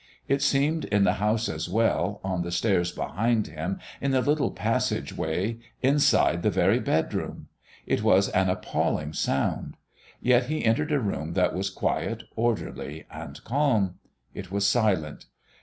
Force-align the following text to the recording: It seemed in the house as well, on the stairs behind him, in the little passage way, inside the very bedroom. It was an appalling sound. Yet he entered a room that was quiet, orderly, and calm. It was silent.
It 0.27 0.41
seemed 0.41 0.85
in 0.85 1.03
the 1.03 1.13
house 1.21 1.47
as 1.47 1.69
well, 1.69 2.19
on 2.23 2.41
the 2.41 2.49
stairs 2.49 2.91
behind 2.91 3.45
him, 3.45 3.77
in 4.01 4.09
the 4.09 4.21
little 4.21 4.49
passage 4.49 5.13
way, 5.15 5.59
inside 5.83 6.41
the 6.41 6.49
very 6.49 6.79
bedroom. 6.79 7.49
It 7.85 8.01
was 8.01 8.27
an 8.29 8.49
appalling 8.49 9.13
sound. 9.13 9.77
Yet 10.19 10.45
he 10.45 10.65
entered 10.65 10.91
a 10.91 10.99
room 10.99 11.33
that 11.33 11.53
was 11.53 11.69
quiet, 11.69 12.23
orderly, 12.35 13.05
and 13.11 13.43
calm. 13.43 13.99
It 14.33 14.49
was 14.51 14.65
silent. 14.65 15.27